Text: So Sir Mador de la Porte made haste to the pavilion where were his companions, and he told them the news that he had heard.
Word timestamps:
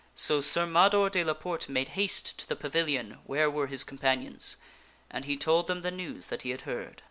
So 0.15 0.41
Sir 0.41 0.65
Mador 0.65 1.11
de 1.11 1.23
la 1.23 1.35
Porte 1.35 1.69
made 1.69 1.89
haste 1.89 2.35
to 2.39 2.49
the 2.49 2.55
pavilion 2.55 3.19
where 3.25 3.51
were 3.51 3.67
his 3.67 3.83
companions, 3.83 4.57
and 5.11 5.25
he 5.25 5.37
told 5.37 5.67
them 5.67 5.83
the 5.83 5.91
news 5.91 6.25
that 6.33 6.41
he 6.41 6.49
had 6.49 6.61
heard. 6.61 6.99